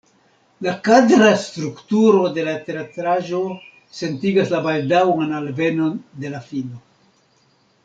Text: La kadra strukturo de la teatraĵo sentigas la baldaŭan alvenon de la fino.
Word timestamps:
La 0.67 0.71
kadra 0.85 1.27
strukturo 1.43 2.21
de 2.37 2.45
la 2.47 2.55
teatraĵo 2.69 3.43
sentigas 3.99 4.55
la 4.57 4.63
baldaŭan 4.71 5.39
alvenon 5.43 6.01
de 6.25 6.35
la 6.35 6.43
fino. 6.51 6.83